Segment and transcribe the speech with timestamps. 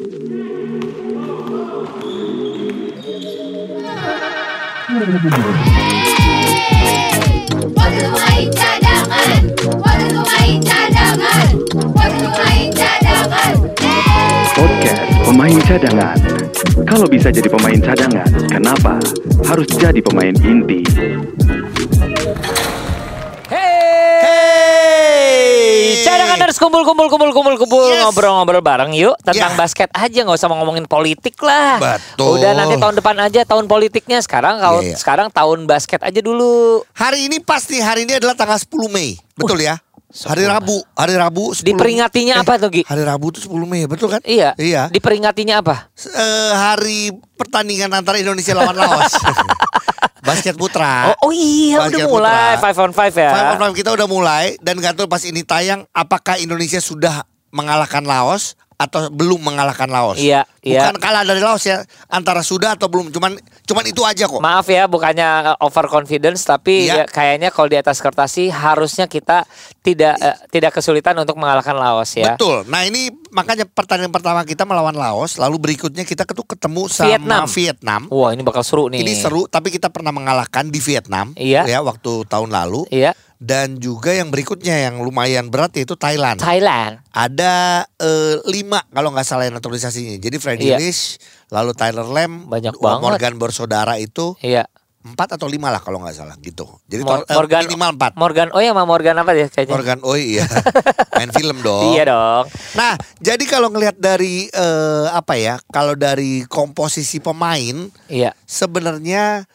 [0.00, 0.16] Waktu
[8.08, 9.42] main cadangan,
[9.76, 11.52] waktu main cadangan,
[11.92, 13.52] waktu main cadangan.
[14.56, 16.16] Podcast Pemain Cadangan.
[16.88, 18.96] Kalau bisa jadi pemain cadangan, kenapa
[19.44, 20.80] harus jadi pemain inti?
[26.10, 28.02] Cadangan harus kumpul kumpul kumpul kumpul kumpul Yes.
[28.02, 29.58] ngobrol-ngobrol bareng yuk tentang Ya.
[29.58, 31.78] basket aja nggak usah ngomongin politik lah.
[31.78, 32.36] Betul.
[32.36, 34.96] Udah nanti tahun depan aja tahun politiknya sekarang kalau Iya, iya.
[34.96, 36.82] sekarang tahun basket aja dulu.
[36.92, 39.16] Hari ini pasti hari ini adalah tanggal 10 Mei.
[39.32, 39.78] Betul ya?
[40.10, 42.82] Hari Rabu, hari Rabu 10 Diperingatinya apa tuh, Gi?
[42.82, 44.18] Hari Rabu itu 10 Mei, betul kan?
[44.26, 44.58] Iya.
[44.58, 44.90] Iya.
[44.90, 45.86] Diperingatinya apa?
[45.94, 49.14] Eh, hari pertandingan antara Indonesia lawan Laos.
[50.20, 51.14] Basket putra.
[51.14, 52.62] Oh, oh iya Basket udah mulai putra.
[52.66, 53.30] five on five ya.
[53.30, 57.22] Five on five kita udah mulai dan gak tahu pas ini tayang apakah Indonesia sudah
[57.54, 60.16] mengalahkan Laos atau belum mengalahkan Laos.
[60.16, 60.88] Iya, iya.
[60.88, 63.12] Bukan kalah dari Laos ya, antara sudah atau belum.
[63.12, 63.36] Cuman
[63.68, 64.40] cuman itu aja kok.
[64.40, 67.04] Maaf ya, bukannya uh, over confidence, tapi Iya.
[67.04, 69.44] ya, kayaknya kalau di atas kertas sih harusnya kita
[69.84, 72.40] tidak eh, tidak kesulitan untuk mengalahkan Laos ya.
[72.40, 72.64] Betul.
[72.72, 77.44] Nah ini makanya pertandingan pertama kita melawan Laos, lalu berikutnya kita ketu ketemu sama Vietnam.
[77.44, 78.00] Vietnam.
[78.08, 79.04] Wah ini bakal seru nih.
[79.04, 81.68] Ini seru, tapi kita pernah mengalahkan di Vietnam, Iya.
[81.68, 82.88] ya waktu tahun lalu.
[82.88, 83.12] Iya.
[83.40, 86.36] Dan juga yang berikutnya yang lumayan berat yaitu Thailand.
[86.36, 87.00] Thailand.
[87.08, 90.14] Ada eh, lima kalau nggak salah yang naturalisasinya.
[90.14, 90.76] Jadi Freddy Iya.
[90.76, 91.16] Lish,
[91.48, 93.40] lalu Tyler Lamb, Banyak Morgan banget.
[93.40, 94.68] bersaudara itu Iya.
[95.00, 96.68] empat atau lima lah kalau nggak salah gitu.
[96.84, 98.12] Jadi Mor- eh, Morgan minimal empat.
[98.14, 99.72] Morgan oh ya sama Morgan apa ya kayaknya?
[99.72, 100.44] Morgan, oh iya,
[101.16, 101.96] main film dong.
[101.96, 102.44] Iya dong.
[102.76, 108.36] Nah, jadi kalau ngelihat dari eh, apa ya, kalau dari komposisi pemain, Iya.
[108.44, 109.48] sebenarnya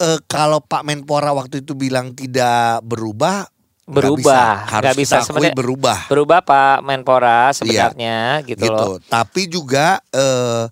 [0.00, 3.44] eh, kalau Pak Menpora waktu itu bilang tidak berubah,
[3.86, 4.18] nggak Berubah.
[4.18, 4.70] bisa.
[4.70, 5.56] harus Nggak bisa kita akui sebenarnya.
[5.58, 5.98] berubah.
[6.08, 8.72] Berubah Pak Menpora sebenarnya gitu, gitu.
[8.72, 8.96] loh.
[9.02, 10.64] Tapi juga eh,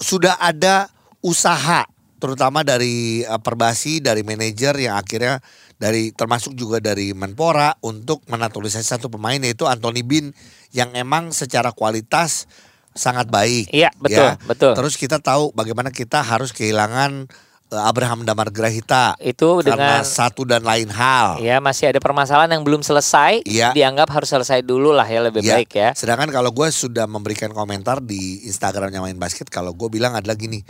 [0.00, 0.88] sudah ada
[1.22, 1.84] usaha,
[2.18, 5.38] terutama dari eh, Perbasi, dari manajer yang akhirnya
[5.76, 10.30] dari termasuk juga dari Menpora untuk menaturalisasi satu pemain yaitu Anthony Bin
[10.70, 12.46] yang emang secara kualitas
[12.94, 13.72] sangat baik.
[13.72, 14.38] Iya, betul, ya.
[14.46, 14.72] betul.
[14.78, 20.44] Terus kita tahu bagaimana kita harus kehilangan eh, Abraham Damar Grahita Itu karena dengan satu
[20.44, 21.40] dan lain hal.
[21.40, 23.42] ya masih ada permasalahan yang belum selesai.
[23.42, 23.72] Iya.
[23.72, 25.90] Dianggap harus selesai dulu lah ya lebih Ya, baik ya.
[25.96, 30.60] Sedangkan kalau gue sudah memberikan komentar di Instagramnya main basket, kalau gue bilang adalah gini,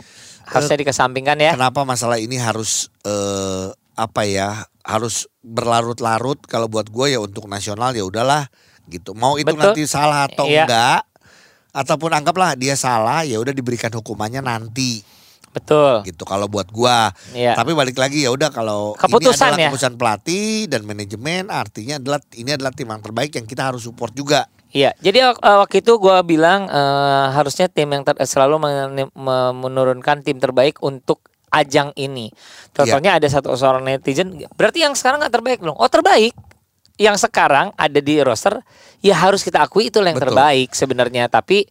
[0.43, 1.51] Harusnya dikesampingkan ya.
[1.53, 6.39] kenapa masalah ini harus eh, apa ya, harus berlarut-larut?
[6.43, 8.47] Kalau buat gue ya untuk nasional ya udahlah
[8.85, 9.15] gitu.
[9.15, 9.71] Mau itu Betul.
[9.75, 10.67] nanti salah atau Iya.
[10.67, 11.01] enggak,
[11.71, 15.01] ataupun anggaplah dia salah, ya udah diberikan hukumannya nanti
[15.53, 16.01] Betul.
[16.03, 16.25] gitu.
[16.25, 17.53] Kalau buat gua, Iya.
[17.53, 19.69] tapi balik lagi ya udah kalau Keputusan ini adalah ya.
[19.69, 24.11] keputusan pelatih dan manajemen, artinya adalah ini adalah tim yang terbaik yang kita harus support
[24.11, 24.49] juga.
[24.73, 29.53] Iya, jadi eh, waktu itu gua bilang eh, harusnya tim yang ter- selalu men- me-
[29.53, 31.21] menurunkan tim terbaik untuk
[31.53, 32.33] ajang ini.
[32.73, 35.77] Contohnya ada satu seorang netizen, berarti yang sekarang nggak terbaik dong?
[35.77, 36.33] Oh terbaik.
[36.97, 38.61] Yang sekarang ada di roster,
[39.01, 40.33] ya harus kita akui itu yang Betul.
[40.33, 41.29] terbaik sebenarnya.
[41.29, 41.65] Tapi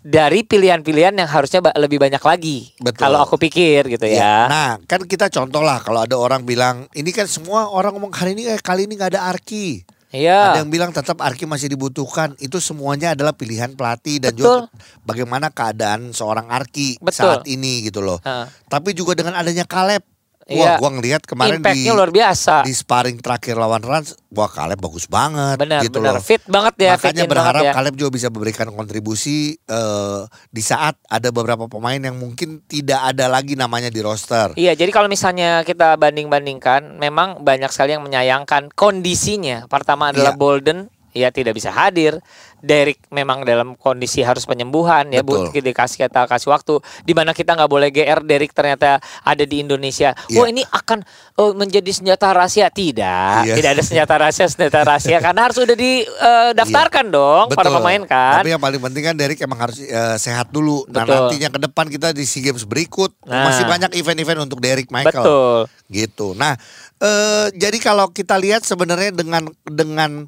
[0.00, 2.70] dari pilihan-pilihan yang harusnya ba- lebih banyak lagi.
[2.78, 2.98] Betul.
[3.00, 4.18] Kalau aku pikir gitu Iya.
[4.18, 4.36] ya.
[4.46, 8.32] Nah, kan kita contoh lah kalau ada orang bilang ini kan semua orang ngomong hari
[8.32, 9.82] ini eh, kali ini nggak ada Arki.
[10.08, 10.56] Iya.
[10.56, 12.32] Ada yang bilang tetap Arki masih dibutuhkan.
[12.40, 14.64] Itu semuanya adalah pilihan pelatih dan Betul.
[14.64, 14.72] juga
[15.04, 17.28] bagaimana keadaan seorang Arki Betul.
[17.28, 18.16] saat ini gitu loh.
[18.24, 18.48] Heeh.
[18.66, 20.00] Tapi juga dengan adanya Kaleb.
[20.48, 20.80] Iya.
[20.80, 22.64] Wah, gua ngelihat kemarin di luar biasa.
[22.64, 26.16] di sparring terakhir lawan Rans, wah Kaleb bagus banget Benar, gitu benar.
[26.16, 26.24] loh.
[26.24, 27.72] Fit banget ya, Makanya berharap ya.
[27.76, 33.28] Kaleb juga bisa memberikan kontribusi eh, di saat ada beberapa pemain yang mungkin tidak ada
[33.28, 34.56] lagi namanya di roster.
[34.56, 39.68] Iya, jadi kalau misalnya kita banding-bandingkan, memang banyak sekali yang menyayangkan kondisinya.
[39.68, 40.40] Pertama adalah Iya.
[40.40, 40.78] Bolden,
[41.18, 42.22] ya tidak bisa hadir.
[42.58, 45.62] Derek memang dalam kondisi harus penyembuhan ya, bu, Betul.
[45.62, 46.82] dikasih kita kasih waktu.
[47.06, 50.10] Di mana kita nggak boleh GR, Derek ternyata ada di Indonesia.
[50.26, 50.42] Iya.
[50.42, 51.06] Wah ini akan
[51.38, 52.66] oh, menjadi senjata rahasia?
[52.66, 53.54] Tidak, Iya.
[53.54, 58.42] tidak ada senjata rahasia, senjata rahasia karena harus udah didaftarkan dong para pemain kan.
[58.42, 60.82] Tapi yang paling penting kan Derek emang harus eh, sehat dulu.
[60.90, 61.14] Nah Betul.
[61.30, 63.54] nantinya ke depan kita di SEA Games berikut Nah.
[63.54, 65.22] masih banyak event-event untuk Derek Michael.
[65.22, 65.58] Betul.
[65.94, 66.26] Gitu.
[66.34, 66.58] Nah
[66.98, 70.26] eh, jadi kalau kita lihat sebenarnya dengan dengan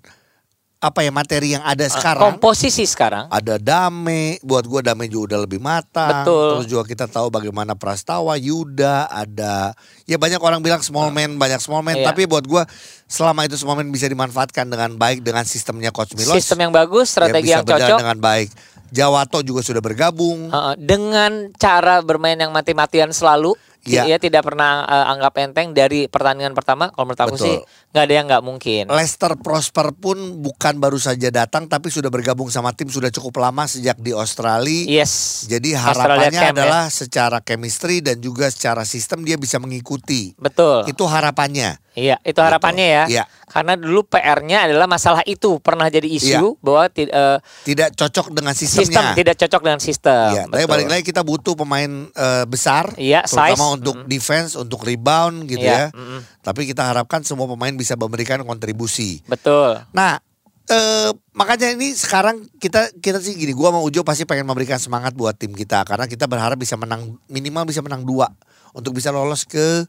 [0.81, 2.41] apa ya materi yang ada sekarang.
[2.41, 3.29] Komposisi sekarang.
[3.29, 6.25] ada Dame, buat gua Dame juga udah lebih matang.
[6.25, 6.49] Betul.
[6.57, 9.77] Terus juga kita tahu bagaimana Prastawa, Yuda, ada
[10.09, 12.09] ya banyak orang bilang small man, banyak small man, Iya.
[12.09, 12.65] tapi buat gua
[13.05, 16.33] selama itu small man bisa dimanfaatkan dengan baik dengan sistemnya Coach Milos.
[16.33, 18.01] Sistem yang bagus, strategi ya yang bisa berjalan cocok.
[18.01, 18.49] dengan baik.
[18.91, 20.51] Jawato juga sudah bergabung.
[20.75, 23.55] Dengan cara bermain yang mati-matian selalu
[23.89, 24.05] Iya.
[24.05, 26.93] Dia tidak pernah eh, anggap enteng dari pertandingan pertama.
[26.93, 27.47] Kalau menurut aku Betul.
[27.47, 27.57] sih
[27.91, 28.83] nggak ada yang nggak mungkin.
[28.93, 33.65] Lester Prosper pun bukan baru saja datang tapi sudah bergabung sama tim sudah cukup lama
[33.65, 35.01] sejak di Australia.
[35.01, 35.45] Yes.
[35.49, 36.51] Jadi harapannya Camp, ya.
[36.53, 40.37] adalah secara chemistry dan juga secara sistem dia bisa mengikuti.
[40.37, 40.85] Betul.
[40.85, 41.81] Itu harapannya.
[41.97, 43.05] Iya, itu harapannya ya.
[43.11, 43.25] Iya.
[43.51, 48.55] Karena dulu PR-nya adalah masalah itu pernah jadi isu bahwa ti- eh, Tidak cocok dengan
[48.55, 49.13] sistem sistemnya.
[49.13, 50.31] tidak cocok dengan sistem.
[50.31, 53.75] Iya, tapi balik lagi kita butuh pemain eh, besar, Iya, terutama size.
[53.75, 55.99] untuk defense, untuk rebound gitu Iya, ya.
[56.41, 59.19] Tapi kita harapkan semua pemain bisa memberikan kontribusi.
[59.27, 59.83] Betul.
[59.91, 60.23] Nah,
[60.65, 65.11] eh, makanya ini sekarang kita kita sih gini, gua sama Ujo pasti pengen memberikan semangat
[65.13, 68.31] buat tim kita karena kita berharap bisa menang minimal bisa menang dua
[68.71, 69.83] untuk bisa lolos ke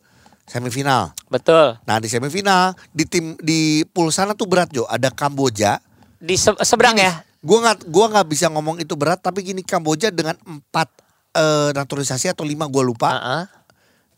[0.52, 1.16] semifinal.
[1.26, 1.80] Betul.
[1.82, 5.80] Nah di semifinal di tim di pool sana tuh berat Jo, ada Kamboja.
[6.18, 7.24] Di se- seberang ya.
[7.40, 10.92] Gua nggak gua nggak bisa ngomong itu berat, tapi gini Kamboja dengan empat
[11.32, 13.44] eh, naturalisasi atau lima gua lupa, Heeh.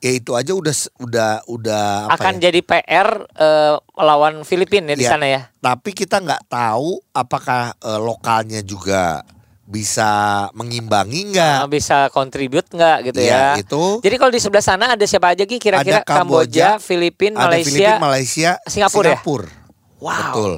[0.01, 2.49] ya itu aja udah udah udah apa Akan ya?
[2.49, 5.11] jadi PR eh, melawan Filipina ya di Iya.
[5.13, 5.41] sana ya.
[5.55, 9.23] Tapi kita nggak tahu apakah eh, lokalnya juga
[9.63, 10.09] bisa
[10.51, 11.57] mengimbangi nggak?
[11.63, 13.63] Nah, bisa kontribut nggak gitu Iya, ya.
[13.63, 13.83] itu.
[14.03, 17.71] Jadi kalau di sebelah sana ada siapa aja Ki kira-kira Kamboja, Kamboja, Filipina, Malaysia.
[17.71, 19.19] Filipina, Malaysia, Singapura ya?
[19.23, 20.19] Wow.
[20.19, 20.53] Betul.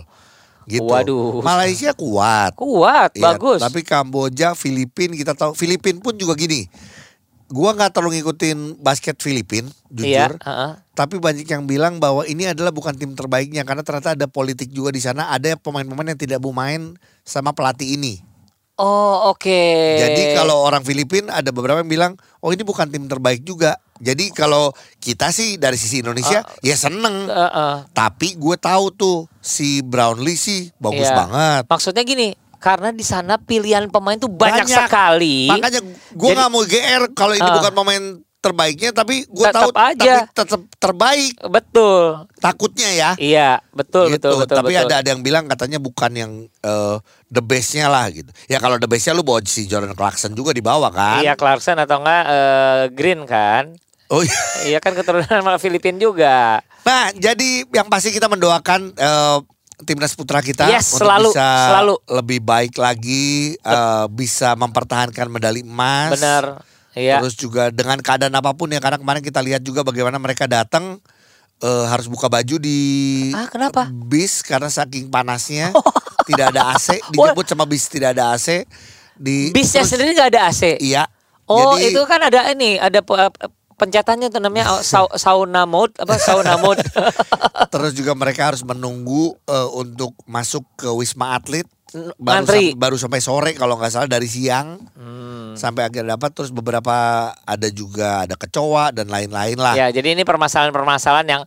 [0.66, 0.90] Gitu.
[0.90, 1.46] Waduh.
[1.46, 2.58] Malaysia kuat.
[2.58, 3.62] Kuat, Iya, bagus.
[3.62, 6.66] Tapi Kamboja, Filipina kita tahu Filipina pun juga gini.
[7.46, 10.42] Gua nggak terlalu ngikutin basket Filipina, Iya, jujur.
[10.42, 10.72] heeh.
[10.98, 14.90] Tapi banyak yang bilang bahwa ini adalah bukan tim terbaiknya karena ternyata ada politik juga
[14.90, 15.30] di sana.
[15.30, 18.26] Ada pemain-pemain yang tidak mau main sama pelatih ini.
[18.76, 19.62] Oh, oke.
[19.96, 23.80] Jadi kalau orang Filipina ada beberapa yang bilang, oh ini bukan tim terbaik juga.
[23.96, 24.70] Jadi kalau
[25.00, 26.60] kita sih dari sisi Indonesia Ah.
[26.60, 27.24] ya seneng.
[27.26, 27.76] Heeh.
[27.90, 31.16] Tapi gue tahu tuh si Brownlee sih bagus Iya.
[31.18, 31.64] banget.
[31.66, 32.28] Maksudnya gini,
[32.58, 34.80] karena di sana pilihan pemain tuh banyak, Banyak.
[34.84, 35.48] sekali.
[35.48, 35.80] Makanya
[36.12, 37.56] gue nggak mau GR kalau ini Ah.
[37.56, 38.04] bukan pemain
[38.46, 39.96] terbaiknya, tapi gue tahu aja.
[39.98, 41.34] tapi tetap terbaik.
[41.50, 42.30] Betul.
[42.38, 43.12] Takutnya ya.
[43.18, 44.30] Iya, betul gitu.
[44.30, 44.86] betul betul tapi betul.
[44.86, 46.32] ada ada yang bilang katanya bukan yang
[46.62, 46.98] eh,
[47.34, 48.30] the bestnya lah gitu.
[48.46, 51.26] Ya kalau the bestnya lu bawa si Jordan Clarkson juga di bawah kan.
[51.26, 53.74] Iya Clarkson atau enggak eh, Green kan?
[54.14, 54.42] Oh iya.
[54.70, 56.62] Iya kan keturunan sama Filipina juga.
[56.86, 59.38] Nah, jadi yang pasti kita mendoakan eh,
[59.84, 61.96] timnas putra kita Yes, untuk selalu, bisa selalu.
[62.22, 66.16] lebih baik lagi, eh, bisa mempertahankan medali emas.
[66.16, 66.75] Benar.
[66.96, 67.20] Iya.
[67.20, 70.98] Terus juga dengan keadaan apa pun ya, karena kemarin kita lihat juga bagaimana mereka datang
[71.58, 72.80] eh, harus buka baju di
[73.32, 73.88] Ah, kenapa?
[73.88, 75.72] bis karena saking panasnya,
[76.28, 78.64] tidak ada AC, dijemput sama bis tidak ada AC.
[79.14, 80.76] Di Bisnya terus- sendiri nggak ada AC.
[80.80, 81.04] Iya.
[81.46, 83.32] Oh, Jadi- itu kan ada ini, ada pe-
[83.76, 86.80] pencetannya tuh namanya sau- sauna mode apa sauna mode.
[87.70, 91.68] Terus juga mereka harus menunggu eh, untuk masuk ke Wisma Atlet.
[91.96, 92.12] Baru,
[92.44, 92.64] Ngantri.
[92.70, 95.56] sam- baru sampai sore kalau nggak salah dari siang Hmm.
[95.56, 96.92] sampai akhirnya dapat terus beberapa
[97.34, 99.74] ada juga ada kecoa dan lain-lain lah.
[99.74, 101.44] Ya, jadi ini permasalahan-permasalahan yang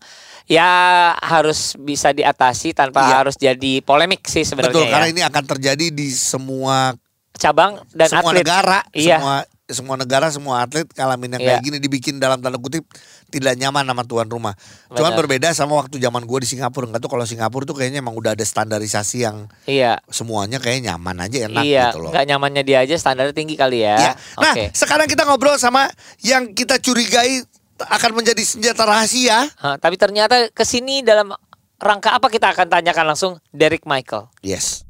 [0.46, 0.70] ya
[1.14, 3.14] harus bisa diatasi tanpa Iya.
[3.14, 4.92] harus jadi polemik sih sebenarnya Betul ya.
[4.94, 6.96] karena ini akan terjadi di semua
[7.32, 8.40] cabang dan semua atlet.
[8.42, 9.20] negara, Iya.
[9.20, 9.36] semua
[9.68, 11.66] semua negara, semua atlet ngalamin yang kayak Iya.
[11.68, 12.88] gini dibikin dalam tanda kutip
[13.28, 14.56] tidak nyaman sama tuan rumah.
[14.88, 15.20] Cuman Benar.
[15.20, 16.88] berbeda sama waktu zaman gue di Singapura.
[16.88, 20.00] Enggak tuh kalau Singapura tuh kayaknya emang udah ada standarisasi yang Iya.
[20.08, 22.10] semuanya kayaknya nyaman aja enak iya, gitu loh.
[22.16, 23.96] nggak nyamannya dia aja standarnya tinggi kali ya.
[24.00, 24.12] Ya.
[24.40, 24.72] Nah, Oke.
[24.72, 25.84] sekarang kita ngobrol sama
[26.24, 27.44] yang kita curigai
[27.78, 29.52] akan menjadi senjata rahasia.
[29.60, 31.36] Hah, tapi ternyata ke sini dalam
[31.76, 34.32] rangka apa kita akan tanyakan langsung Derek Michael.
[34.40, 34.87] Yes.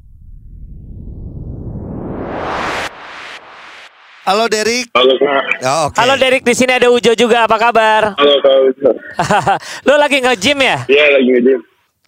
[4.29, 4.93] Halo Derek.
[4.93, 5.43] Halo kak.
[5.65, 5.97] Oh, oke.
[5.97, 7.49] Halo Derek, di sini ada Ujo juga.
[7.49, 8.13] Apa kabar?
[8.21, 8.93] Halo kak.
[9.89, 10.85] Lo lagi nge-gym ya?
[10.85, 11.61] Iya lagi ngejim.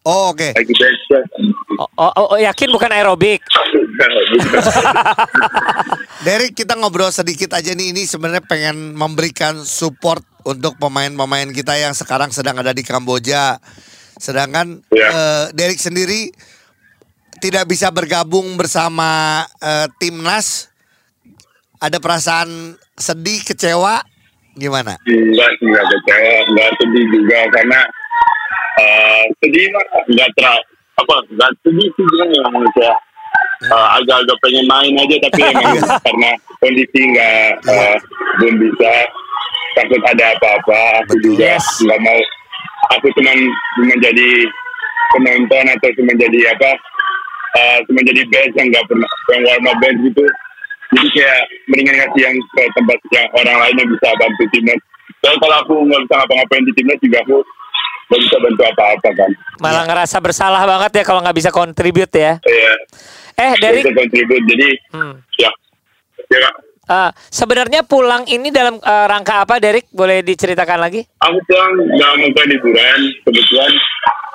[0.04, 0.52] Oh, oke.
[0.52, 1.24] Lagi bench press.
[1.80, 3.40] Oh, oh, oh, yakin bukan aerobik?
[6.28, 11.96] Derek kita ngobrol sedikit aja nih ini sebenarnya pengen memberikan support untuk pemain-pemain kita yang
[11.96, 13.56] sekarang sedang ada di Kamboja.
[14.20, 15.08] Sedangkan Iya.
[15.08, 16.28] eh, Derek sendiri
[17.40, 20.68] tidak bisa bergabung bersama eh, timnas.
[21.80, 22.48] Ada perasaan
[22.92, 24.04] sedih, kecewa,
[24.52, 25.00] gimana?
[25.08, 27.80] Enggak, enggak kecewa, enggak sedih juga karena
[28.76, 30.62] eh sedih mah enggak terlalu
[30.94, 32.94] apa enggak sedih sih dia memang saya
[33.64, 37.96] eh, agak-agak pengen main aja tapi emang karena kondisi enggak eh,
[38.40, 38.92] belum bisa
[39.72, 41.24] takut ada apa-apa aku Betul.
[41.32, 41.66] juga Yes.
[41.80, 42.20] enggak mau
[42.92, 43.32] aku cuma
[43.80, 44.28] cuma jadi
[45.10, 46.70] penonton atau cuma jadi apa
[47.56, 50.24] eh, cuma jadi bench yang enggak pernah yang up bench gitu
[50.90, 54.80] jadi kayak mendingan ngasih yang ke tempat yang orang lain yang bisa bantu timnas
[55.20, 57.36] dan kalau aku nggak bisa ngapa-ngapain di timnas juga aku
[58.10, 59.30] nggak bisa bantu apa-apa kan
[59.62, 62.40] Malah ngerasa bersalah banget ya kalau nggak bisa kontribut ya.
[62.42, 62.74] Iya
[63.40, 65.50] Eh, nggak Derek, bisa kontribut jadi hmm, ya
[66.28, 66.54] ya Kak.
[66.90, 69.88] Eh, sebenarnya pulang ini dalam eh, rangka apa, Derek?
[69.94, 71.06] Boleh diceritakan lagi?
[71.22, 73.00] Aku pulang dalam rangka liburan.
[73.24, 73.72] Kebetulan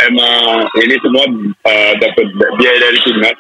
[0.08, 1.26] emang ini semua
[1.68, 2.28] uh, dapat
[2.60, 3.38] biaya dari timnas.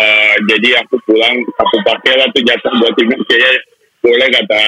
[0.00, 3.20] Uh, jadi aku pulang, aku pakai lah tuh jatah buat timnas.
[3.28, 3.52] Kayaknya
[4.00, 4.62] boleh kata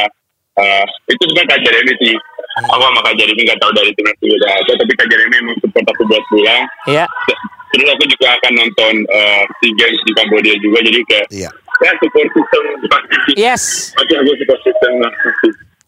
[0.60, 2.14] uh, itu sebenarnya Kak Jeremy sih.
[2.68, 5.86] Aku sama Kak Jeremy nggak tahu dari timnas juga apa, tapi Kak Jeremy emang support
[5.88, 6.62] aku buat pulang.
[6.84, 7.04] Iya.
[7.72, 11.50] Terus aku juga akan nonton uh, SEA Games di Kambodia juga, jadi kayak Iya.
[11.80, 12.62] ya support system.
[13.32, 13.62] Yes,
[13.96, 14.92] Pasti aku support system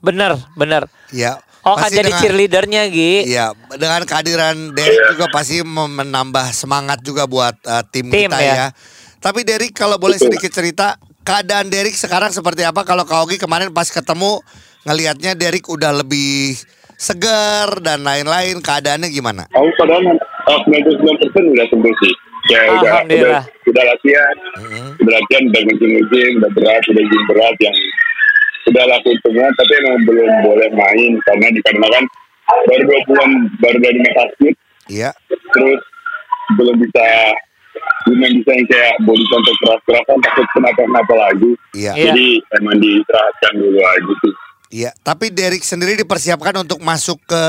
[0.00, 0.82] bener, bener.
[1.12, 1.40] Ya.
[1.64, 3.12] Oh kan pasti jadi dengan- cheerleadernya, Gi.
[3.24, 3.46] Iya,
[3.76, 5.08] dengan kehadiran Derek Iya.
[5.16, 8.54] juga pasti menambah semangat juga buat uh, tim, Tim, kita ya.
[8.56, 8.68] ya.
[9.24, 10.36] Tapi Derek kalau boleh Betul.
[10.36, 12.84] sedikit cerita keadaan Derek sekarang seperti apa?
[12.84, 14.44] Kalau Kak Ogi kemarin pas ketemu
[14.84, 16.52] ngelihatnya Derek udah lebih
[17.00, 18.60] segar dan lain-lain.
[18.60, 19.48] Keadaannya gimana?
[19.48, 21.00] Aku padahal uh, 99%
[21.56, 22.14] udah sembuh sih.
[22.52, 23.40] Ya udah, udah,
[23.72, 25.00] udah latihan, Mhm.
[25.00, 27.76] udah latihan, udah ngejim-ngejim, udah berat, udah gym berat yang
[28.68, 32.04] udah lakuin semua, tapi emang belum boleh main karena dikarenakan
[32.68, 33.30] baru dua bulan
[33.64, 34.54] baru dari rumah sakit,
[34.92, 35.10] Iya.
[35.56, 35.80] terus
[36.60, 37.04] belum bisa
[38.04, 41.50] belum bisa yang kayak body control keras-kerasan takut kenapa-kenapa lagi.
[41.72, 41.92] Iya.
[41.92, 42.04] Iya.
[42.10, 44.34] Jadi emang diistirahatkan dulu aja sih.
[44.74, 47.44] Iya, tapi Derek sendiri dipersiapkan untuk masuk ke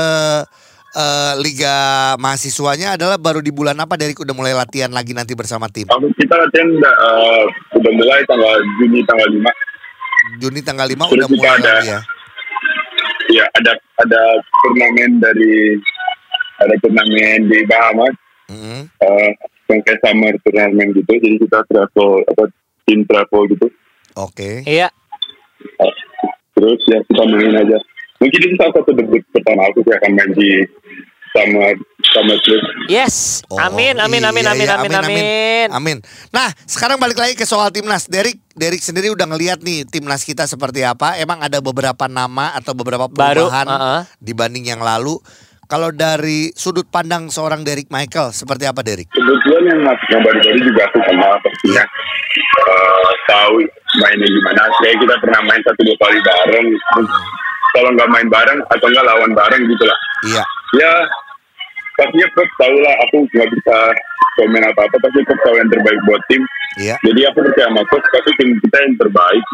[0.94, 1.74] eh, liga
[2.16, 5.84] mahasiswanya adalah baru di bulan apa Derek udah mulai latihan lagi nanti bersama tim?
[5.86, 7.44] Aku kita latihan udah, uh,
[7.74, 12.00] udah mulai tanggal Juni tanggal 5 Juni tanggal 5 Terus udah mulai ada- lagi ya.
[13.26, 14.22] Ya ada ada
[14.62, 15.76] turnamen dari
[16.56, 18.14] ada turnamen di Bahamas
[18.46, 18.80] Mhm.
[18.96, 19.34] eh yang
[19.66, 22.42] kayak summer turnamen gitu jadi kita travel apa
[22.86, 23.66] tim travel gitu
[24.16, 24.64] Oke.
[24.64, 24.88] Iya.
[25.76, 25.94] Eh,
[26.56, 27.78] terus ya kita main aja
[28.16, 30.50] mungkin itu salah satu debut pertama aku sih akan main di
[31.36, 31.76] summer
[32.16, 33.44] summer terus Yes.
[33.52, 35.68] Oh, amin, amin, iya, amin, iya, amin, amin, amin.
[35.68, 35.98] Amin.
[36.30, 38.06] Nah, sekarang balik lagi ke soal timnas.
[38.06, 41.18] Derek, Derek sendiri udah ngeliat nih timnas kita seperti apa.
[41.18, 44.00] Emang ada beberapa nama atau beberapa Baru, perubahan uh-uh.
[44.22, 45.18] dibanding yang lalu.
[45.66, 49.10] Kalau dari sudut pandang seorang Derek Michael, seperti apa Derek?
[49.10, 51.84] kebetulan yang yang baru-baru juga aku kenal pastinya
[52.56, 53.56] Eh, tahu
[54.00, 54.62] mainnya gimana.
[54.82, 56.66] Kayak kita pernah main satu dua kali bareng
[57.72, 59.98] kalau nggak main bareng atau nggak lawan bareng gitu lah.
[60.24, 60.42] Iya,
[60.80, 60.92] ya
[61.96, 63.76] pastinya Pep tahu lah aku nggak bisa
[64.36, 66.42] komen apa apa tapi Pep tahu yang terbaik buat tim
[66.76, 69.44] iya, jadi aku percaya sama Coach tapi tim kita yang terbaik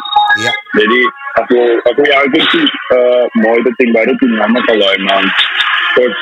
[0.43, 0.53] iya.
[0.79, 1.01] jadi
[1.39, 5.25] aku aku yakin sih eh, mau itu tim baru tim lama kalau emang
[5.99, 6.21] Coach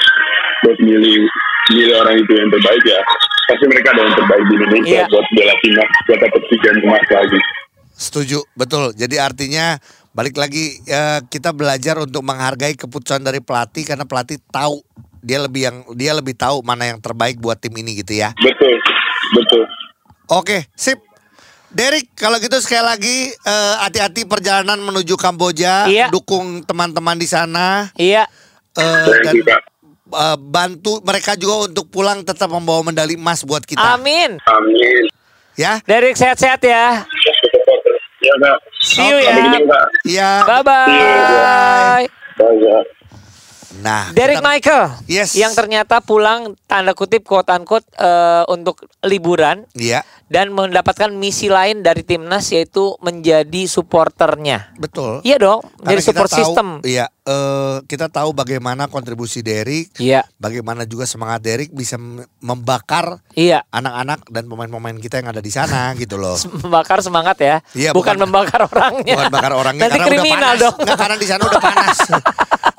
[0.67, 1.25] buat milih
[1.73, 3.01] milih orang itu yang terbaik ya
[3.49, 5.05] pasti mereka ada yang terbaik di Indonesia Iya.
[5.11, 7.41] buat bela timnas buat dapat tiga emas lagi
[8.01, 8.97] Setuju, betul.
[8.97, 9.77] Jadi artinya
[10.17, 14.81] balik lagi eh, kita belajar untuk menghargai keputusan dari pelatih karena pelatih tahu
[15.21, 18.33] dia lebih yang dia lebih tahu mana yang terbaik buat tim ini gitu ya.
[18.41, 18.73] betul
[19.37, 19.65] betul
[20.31, 21.03] Oke, sip.
[21.71, 26.11] Derek, kalau gitu sekali lagi eh, hati-hati perjalanan menuju Kamboja, Iya.
[26.11, 28.27] dukung teman-teman di sana Iya.
[28.75, 29.35] Thank dan
[30.11, 33.95] eh, bantu mereka juga untuk pulang tetap membawa medali emas buat kita.
[33.95, 34.39] Amin.
[34.43, 35.05] amin
[35.55, 37.05] Ya, Derek sehat-sehat ya.
[38.21, 39.27] ya kak See you Oke.
[39.27, 39.33] ya.
[39.37, 39.87] Begitu, Kak.
[40.09, 40.31] ya.
[40.43, 42.03] Bye bye.
[42.35, 43.00] Bye, Kak.
[43.81, 45.33] Nah, Derek kita- Michael, Yes.
[45.35, 51.81] yang ternyata pulang tanda kutip quote unquote eh, untuk liburan Iya, dan mendapatkan misi lain
[51.81, 54.73] dari timnas yaitu menjadi supporternya.
[54.77, 55.21] betul.
[55.23, 56.67] Iya dong, Karena jadi support system.
[56.83, 63.19] Iya, eh, kita tahu bagaimana kontribusi Derek, Iya, bagaimana juga semangat Derek bisa mem- membakar
[63.33, 63.65] iya.
[63.69, 66.37] anak-anak dan pemain-pemain kita yang ada di sana gitu loh.
[66.61, 69.15] Membakar semangat ya, Iya, bukan, bukan- membakar orangnya.
[69.15, 70.61] Bukan bakar orangnya Nanti karena udah kriminal panas.
[70.61, 70.75] dong.
[70.79, 71.97] Nggak, karena di sana udah panas.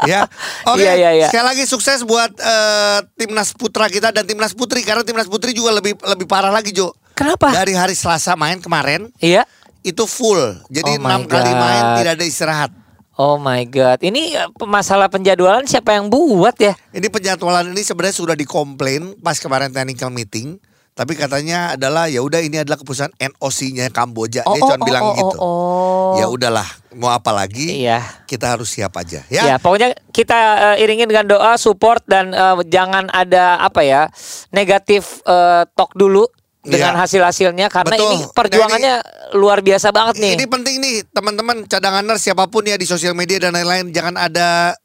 [0.09, 0.25] ya.
[0.69, 0.83] Oke.
[0.83, 1.27] Iya, iya, iya.
[1.29, 5.75] Sekali lagi sukses buat eh, timnas putra kita dan timnas putri karena timnas putri juga
[5.77, 6.93] lebih lebih parah lagi, Jo.
[7.13, 7.53] Kenapa?
[7.53, 9.45] Dari hari Selasa main kemarin Iya.
[9.81, 10.39] itu full.
[10.69, 12.71] Jadi Oh enam kali main tidak ada istirahat.
[13.19, 16.73] Oh my god, ini eh, masalah penjadwalan siapa yang buat ya?
[16.89, 20.57] Ini penjadwalan ini sebenarnya sudah dikomplain pas kemarin technical meeting.
[21.01, 24.45] Tapi katanya adalah ya udah ini adalah keputusan NOC-nya Kamboja.
[24.45, 25.37] Dia cuma bilang oh, gitu.
[25.41, 26.13] oh.
[26.21, 27.81] Ya udahlah, mau apa lagi?
[27.81, 28.05] Iya.
[28.29, 29.55] Kita harus siap aja Ya, ya.
[29.57, 30.37] pokoknya kita
[30.77, 34.13] eh, iringin dengan doa, support dan eh, jangan ada apa ya
[34.53, 36.29] negatif eh, talk dulu
[36.61, 37.01] dengan Iya.
[37.01, 38.05] hasil-hasilnya karena Betul.
[38.05, 38.95] ini Nah, perjuangannya
[39.33, 40.37] luar biasa banget nih.
[40.37, 44.77] Ini penting nih teman-teman cadanganers siapa pun ya di sosial media dan lain-lain jangan ada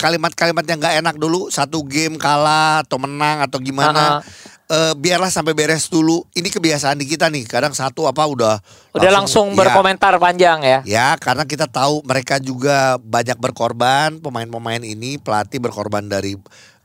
[0.00, 4.24] kalimat-kalimat yang nggak enak dulu satu game kalah atau menang atau gimana.
[4.68, 6.28] Eh, biarlah sampai beres dulu.
[6.36, 7.48] Ini kebiasaan di kita nih.
[7.48, 8.60] Kadang satu apa udah
[8.92, 10.78] Udah langsung, ya, berkomentar panjang ya.
[10.84, 16.36] Ya, karena kita tahu mereka juga banyak berkorban, pemain-pemain ini pelatih berkorban dari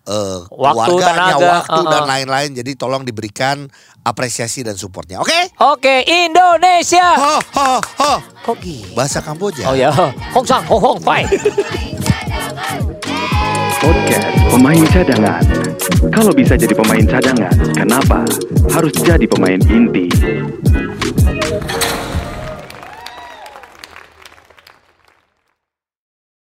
[0.08, 1.92] eh, Waktu, keluarganya, tenaga, waktu uh-uh.
[1.92, 2.50] dan lain-lain.
[2.56, 3.68] Jadi tolong diberikan
[4.08, 5.20] apresiasi dan supportnya.
[5.20, 5.52] Oke?
[5.60, 7.20] Oke, Indonesia.
[7.20, 8.14] Ho ho ho.
[8.48, 8.96] Kok gitu?
[8.96, 9.68] Bahasa Kamboja.
[9.68, 9.92] Oh ya,
[10.32, 11.28] Hong Sang, Hong Hong, fight.
[13.84, 15.73] Podcast pemain cadangan.
[16.12, 18.24] Kalau bisa jadi pemain cadangan, kenapa
[18.72, 20.08] harus jadi pemain inti?